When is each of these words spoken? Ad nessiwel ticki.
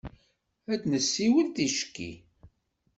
Ad 0.73 0.81
nessiwel 0.91 1.47
ticki. 1.55 2.11